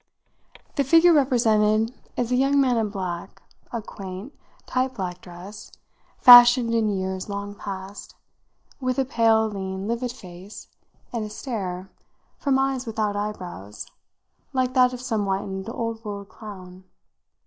[0.77, 3.39] The figure represented is a young man in black
[3.71, 4.33] a quaint,
[4.65, 5.71] tight black dress,
[6.17, 8.15] fashioned in years long past;
[8.79, 10.69] with a pale, lean, livid face
[11.13, 11.91] and a stare,
[12.39, 13.85] from eyes without eyebrows,
[14.53, 16.85] like that of some whitened old world clown.